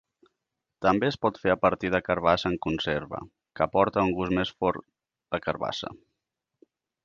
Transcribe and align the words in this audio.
També 0.85 1.09
es 1.09 1.17
pot 1.25 1.37
fer 1.43 1.51
a 1.55 1.59
partir 1.65 1.91
de 1.95 1.99
carbassa 2.07 2.51
en 2.53 2.57
conserva, 2.67 3.21
que 3.59 3.67
aporta 3.69 4.07
un 4.09 4.17
gust 4.21 4.37
més 4.41 4.55
fort 4.65 4.85
de 5.37 5.45
carbassa. 5.49 5.97